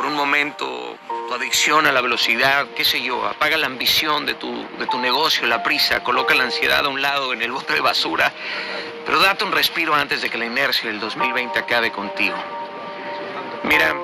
[0.00, 0.96] por un momento
[1.28, 4.98] tu adicción a la velocidad, qué sé yo, apaga la ambición de tu, de tu
[4.98, 8.32] negocio, la prisa, coloca la ansiedad a un lado en el bote de basura,
[9.04, 12.34] pero date un respiro antes de que la inercia del 2020 acabe contigo.
[13.64, 13.94] Mira,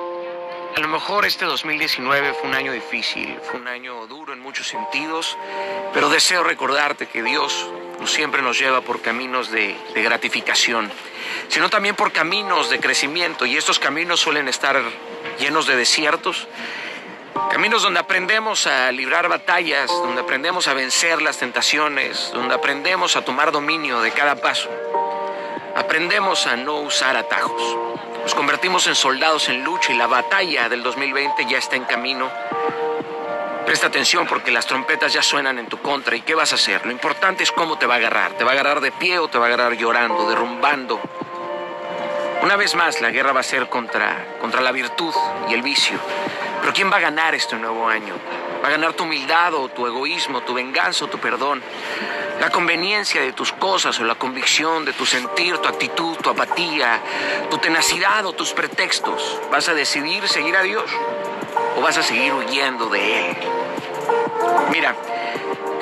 [0.75, 4.67] a lo mejor este 2019 fue un año difícil, fue un año duro en muchos
[4.67, 5.35] sentidos,
[5.95, 10.91] pero deseo recordarte que Dios no siempre nos lleva por caminos de, de gratificación,
[11.47, 14.79] sino también por caminos de crecimiento, y estos caminos suelen estar
[15.39, 16.47] llenos de desiertos,
[17.51, 23.23] Caminos donde aprendemos a librar batallas, donde aprendemos a vencer las tentaciones, donde aprendemos a
[23.23, 24.69] tomar dominio de cada paso.
[25.75, 27.77] Aprendemos a no usar atajos.
[28.23, 32.29] Nos convertimos en soldados en lucha y la batalla del 2020 ya está en camino.
[33.65, 36.15] Presta atención porque las trompetas ya suenan en tu contra.
[36.15, 36.85] ¿Y qué vas a hacer?
[36.85, 38.33] Lo importante es cómo te va a agarrar.
[38.33, 40.99] ¿Te va a agarrar de pie o te va a agarrar llorando, derrumbando?
[42.47, 45.13] Una vez más, la guerra va a ser contra, contra la virtud
[45.49, 45.99] y el vicio.
[46.61, 48.13] Pero ¿quién va a ganar este nuevo año?
[48.63, 51.61] ¿Va a ganar tu humildad o tu egoísmo, tu venganza o tu perdón?
[52.39, 57.01] La conveniencia de tus cosas o la convicción de tu sentir, tu actitud, tu apatía,
[57.49, 59.41] tu tenacidad o tus pretextos.
[59.51, 60.89] ¿Vas a decidir seguir a Dios
[61.75, 63.37] o vas a seguir huyendo de Él?
[64.71, 64.95] Mira,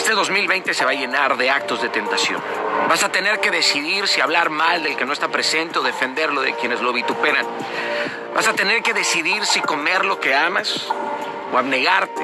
[0.06, 2.40] este 2020 se va a llenar de actos de tentación.
[2.88, 6.42] Vas a tener que decidir si hablar mal del que no está presente o defenderlo
[6.42, 7.44] de quienes lo vituperan.
[8.36, 10.90] Vas a tener que decidir si comer lo que amas
[11.52, 12.24] o abnegarte.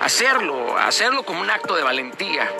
[0.00, 2.50] Hacerlo, hacerlo como un acto de valentía.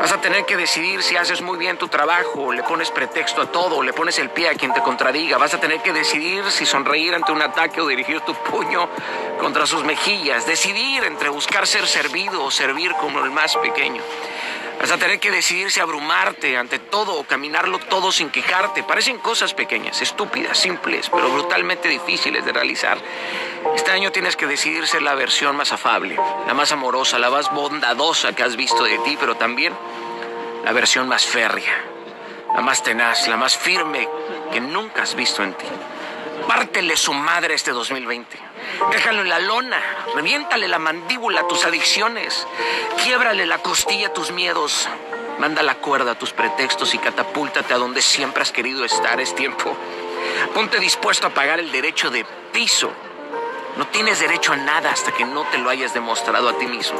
[0.00, 3.46] Vas a tener que decidir si haces muy bien tu trabajo, le pones pretexto a
[3.46, 5.38] todo, le pones el pie a quien te contradiga.
[5.38, 8.88] Vas a tener que decidir si sonreír ante un ataque o dirigir tu puño
[9.38, 10.46] contra sus mejillas.
[10.46, 14.02] Decidir entre buscar ser servido o servir como el más pequeño.
[14.84, 18.82] Vas a tener que decidir si abrumarte ante todo o caminarlo todo sin quejarte.
[18.82, 22.98] Parecen cosas pequeñas, estúpidas, simples, pero brutalmente difíciles de realizar.
[23.74, 27.50] Este año tienes que decidir ser la versión más afable, la más amorosa, la más
[27.50, 29.72] bondadosa que has visto de ti, pero también
[30.62, 31.82] la versión más férrea,
[32.54, 34.06] la más tenaz, la más firme
[34.52, 35.64] que nunca has visto en ti.
[36.46, 38.53] Pártele su madre este 2020.
[38.90, 39.80] Déjalo en la lona,
[40.14, 42.46] reviéntale la mandíbula a tus adicciones,
[43.02, 44.88] quiebrale la costilla a tus miedos,
[45.38, 49.20] manda la cuerda a tus pretextos y catapúltate a donde siempre has querido estar.
[49.20, 49.76] Es tiempo.
[50.54, 52.92] Ponte dispuesto a pagar el derecho de piso.
[53.76, 56.98] No tienes derecho a nada hasta que no te lo hayas demostrado a ti mismo.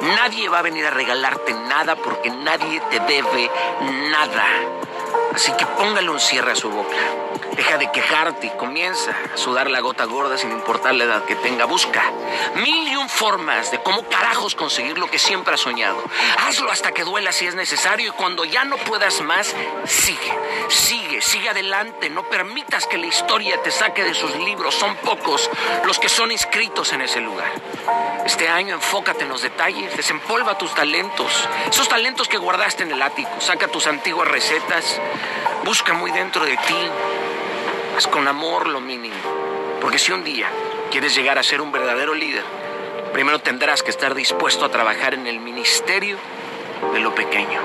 [0.00, 3.50] Nadie va a venir a regalarte nada porque nadie te debe
[4.10, 4.46] nada.
[5.38, 6.96] Así que póngale un cierre a su boca.
[7.52, 11.36] Deja de quejarte y comienza a sudar la gota gorda sin importar la edad que
[11.36, 11.64] tenga.
[11.64, 12.02] Busca
[12.56, 16.02] mil y un formas de cómo carajos conseguir lo que siempre has soñado.
[16.44, 19.54] Hazlo hasta que duela si es necesario y cuando ya no puedas más,
[19.84, 20.38] sigue,
[20.70, 22.10] sigue, sigue adelante.
[22.10, 24.74] No permitas que la historia te saque de sus libros.
[24.74, 25.48] Son pocos
[25.84, 27.52] los que son inscritos en ese lugar.
[28.26, 33.00] Este año enfócate en los detalles, desempolva tus talentos, esos talentos que guardaste en el
[33.00, 33.30] ático.
[33.40, 35.00] Saca tus antiguas recetas,
[35.64, 36.90] busca muy dentro de ti
[37.96, 39.16] haz con amor lo mínimo.
[39.80, 40.48] Porque si un día
[40.90, 42.44] quieres llegar a ser un verdadero líder,
[43.12, 46.16] primero tendrás que estar dispuesto a trabajar en el ministerio
[46.92, 47.60] de lo pequeño,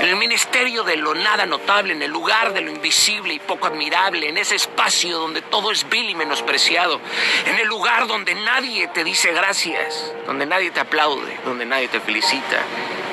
[0.00, 3.66] en el ministerio de lo nada notable, en el lugar de lo invisible y poco
[3.66, 7.00] admirable, en ese espacio donde todo es vil y menospreciado,
[7.46, 12.00] en el lugar donde nadie te dice gracias, donde nadie te aplaude, donde nadie te
[12.00, 12.62] felicita,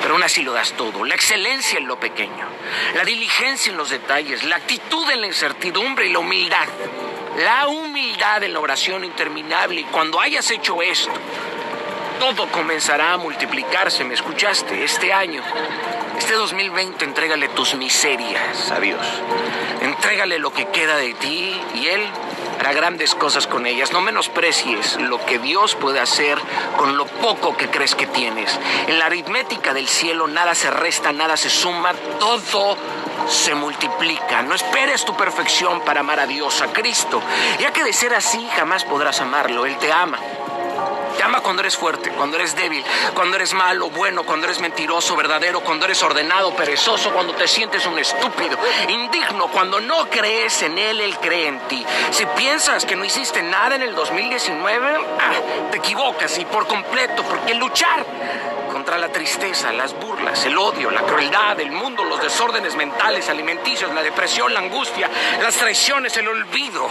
[0.00, 2.46] pero aún así lo das todo, la excelencia en lo pequeño,
[2.94, 6.68] la diligencia en los detalles, la actitud en la incertidumbre y la humildad.
[7.38, 11.12] La humildad en la oración interminable y cuando hayas hecho esto,
[12.18, 14.82] todo comenzará a multiplicarse, ¿me escuchaste?
[14.82, 15.42] Este año,
[16.18, 19.04] este 2020, entrégale tus miserias a Dios.
[19.80, 22.02] Entrégale lo que queda de ti y Él
[22.58, 23.92] hará grandes cosas con ellas.
[23.92, 26.38] No menosprecies lo que Dios puede hacer
[26.76, 28.58] con lo poco que crees que tienes.
[28.86, 32.76] En la aritmética del cielo nada se resta, nada se suma, todo
[33.28, 34.42] se multiplica.
[34.42, 37.20] No esperes tu perfección para amar a Dios, a Cristo.
[37.60, 39.66] Ya que de ser así jamás podrás amarlo.
[39.66, 40.18] Él te ama.
[41.16, 42.84] Te ama cuando eres fuerte, cuando eres débil,
[43.14, 47.86] cuando eres malo, bueno, cuando eres mentiroso, verdadero, cuando eres ordenado, perezoso, cuando te sientes
[47.86, 48.58] un estúpido,
[48.88, 51.84] indigno, cuando no crees en Él, Él cree en ti.
[52.10, 57.22] Si piensas que no hiciste nada en el 2019, ah, te equivocas y por completo,
[57.22, 58.04] porque luchar
[58.72, 63.92] contra la tristeza, las burlas, el odio, la crueldad, el mundo, los desórdenes mentales, alimenticios,
[63.94, 65.08] la depresión, la angustia,
[65.42, 66.86] las traiciones, el olvido,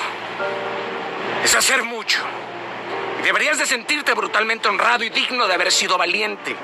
[1.44, 2.22] es hacer mucho.
[3.26, 6.56] Deberías de sentirte brutalmente honrado y digno de haber sido valiente.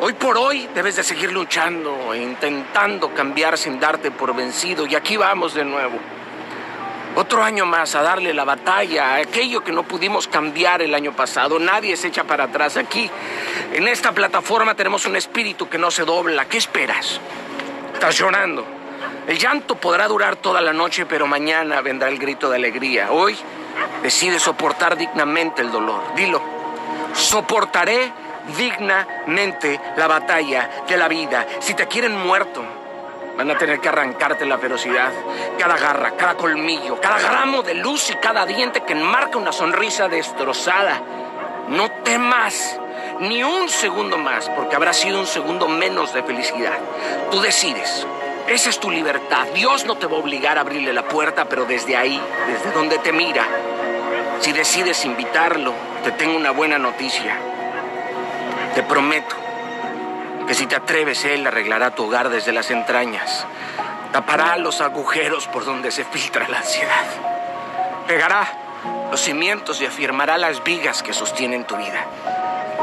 [0.00, 4.86] Hoy por hoy debes de seguir luchando e intentando cambiar sin darte por vencido.
[4.86, 5.98] Y aquí vamos de nuevo.
[7.14, 11.12] Otro año más a darle la batalla a aquello que no pudimos cambiar el año
[11.14, 11.58] pasado.
[11.58, 13.10] Nadie se echa para atrás aquí.
[13.74, 16.46] En esta plataforma tenemos un espíritu que no se dobla.
[16.46, 17.20] ¿Qué esperas?
[17.92, 18.64] Estás llorando.
[19.26, 23.12] El llanto podrá durar toda la noche, pero mañana vendrá el grito de alegría.
[23.12, 23.36] Hoy
[24.02, 26.14] decide soportar dignamente el dolor.
[26.14, 26.40] Dilo.
[27.14, 28.12] Soportaré
[28.56, 31.46] dignamente la batalla de la vida.
[31.60, 32.62] Si te quieren muerto,
[33.36, 35.12] Van a tener que arrancarte la ferocidad,
[35.58, 40.08] cada garra, cada colmillo, cada gramo de luz y cada diente que enmarca una sonrisa
[40.08, 41.02] destrozada.
[41.68, 42.80] No temas
[43.20, 46.78] ni un segundo más, porque habrá sido un segundo menos de felicidad.
[47.30, 48.06] Tú decides.
[48.48, 49.46] Esa es tu libertad.
[49.54, 52.98] Dios no te va a obligar a abrirle la puerta, pero desde ahí, desde donde
[52.98, 53.44] te mira,
[54.40, 57.36] si decides invitarlo, te tengo una buena noticia.
[58.74, 59.34] Te prometo
[60.46, 63.44] que si te atreves, Él arreglará tu hogar desde las entrañas,
[64.12, 67.04] tapará los agujeros por donde se filtra la ansiedad,
[68.06, 68.46] pegará
[69.10, 72.06] los cimientos y afirmará las vigas que sostienen tu vida.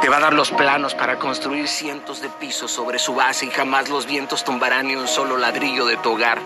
[0.03, 3.51] Te va a dar los planos para construir cientos de pisos sobre su base y
[3.51, 6.41] jamás los vientos tumbarán ni un solo ladrillo de tu hogar.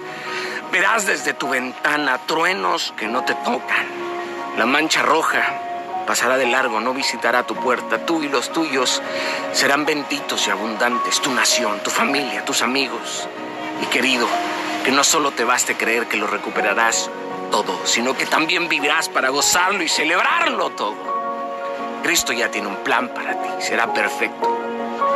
[0.71, 3.87] Verás desde tu ventana truenos que no te tocan,
[4.59, 5.41] la mancha roja
[6.05, 8.05] pasará de largo, no visitará tu puerta.
[8.05, 9.01] Tú y los tuyos
[9.53, 13.27] serán benditos y abundantes, tu nación, tu familia, tus amigos.
[13.81, 14.27] Y querido,
[14.85, 17.09] que no solo te baste creer que lo recuperarás
[17.49, 21.16] todo, sino que también vivirás para gozarlo y celebrarlo todo.
[22.07, 24.47] Cristo ya tiene un plan para ti, será perfecto.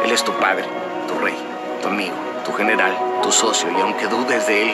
[0.03, 0.65] Él es tu Padre,
[1.07, 1.37] tu Rey,
[1.81, 2.93] tu amigo, tu general,
[3.23, 4.73] tu socio, y aunque dudes de Él,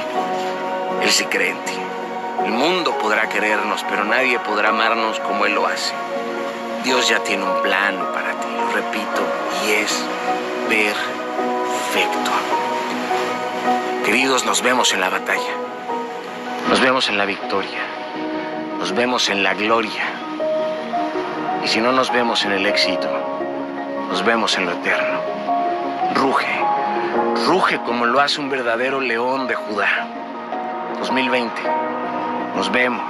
[1.03, 1.73] Él sí cree en ti.
[2.43, 5.93] El mundo podrá querernos, pero nadie podrá amarnos como Él lo hace.
[6.83, 9.21] Dios ya tiene un plan para ti, lo repito,
[9.67, 10.03] y es
[10.67, 12.31] perfecto.
[14.05, 15.53] Queridos, nos vemos en la batalla,
[16.67, 17.85] nos vemos en la victoria,
[18.79, 20.16] nos vemos en la gloria.
[21.67, 23.09] Y si no nos vemos en el éxito,
[24.07, 25.19] nos vemos en lo eterno.
[26.15, 26.47] Ruge,
[27.45, 30.07] ruge como lo hace un verdadero león de Judá.
[30.99, 31.61] 2020,
[32.55, 33.03] nos vemos.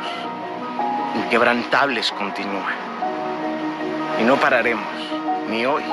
[1.18, 2.72] Inquebrantables continúa.
[4.20, 4.90] Y no pararemos,
[5.48, 5.84] ni hoy,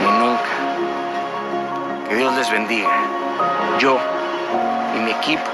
[0.00, 2.08] ni nunca.
[2.08, 2.88] Que Dios les bendiga.
[3.78, 3.98] Yo
[4.96, 5.50] y mi equipo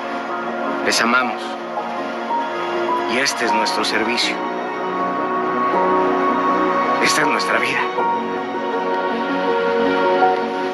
[0.86, 1.42] les amamos.
[3.12, 4.49] Y este es nuestro servicio.
[7.02, 7.80] Esta es nuestra vida.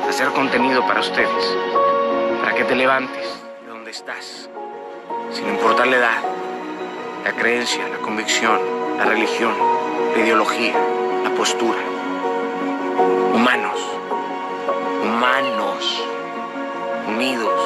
[0.08, 1.56] Hacer contenido para ustedes,
[2.40, 4.48] para que te levantes de donde estás,
[5.30, 6.22] sin importar la edad,
[7.24, 8.58] la creencia, la convicción,
[8.98, 9.52] la religión,
[10.14, 10.74] la ideología,
[11.22, 11.78] la postura.
[13.34, 13.78] Humanos,
[15.02, 16.04] humanos,
[17.08, 17.60] unidos.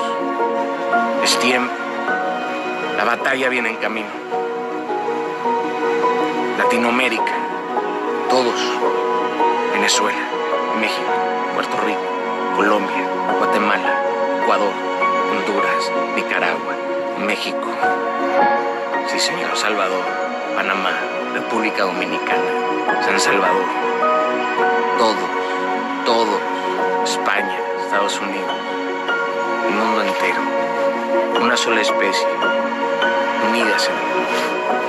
[1.25, 1.73] Es tiempo.
[2.97, 4.09] La batalla viene en camino.
[6.59, 7.40] Latinoamérica,
[8.31, 8.61] todos.
[9.73, 10.19] Venezuela,
[10.81, 11.11] México,
[11.55, 12.01] Puerto Rico,
[12.57, 13.05] Colombia,
[13.39, 14.03] Guatemala,
[14.43, 14.73] Ecuador,
[15.33, 16.75] Honduras, Nicaragua,
[17.19, 17.67] México.
[19.09, 20.05] Sí, señor, Salvador,
[20.55, 20.93] Panamá,
[21.35, 23.65] República Dominicana, San Salvador.
[24.99, 25.31] Todos,
[26.07, 26.41] todos.
[27.05, 28.53] España, Estados Unidos,
[29.67, 30.41] el mundo entero.
[31.41, 32.27] Una sola especie,
[33.49, 34.80] unidas en.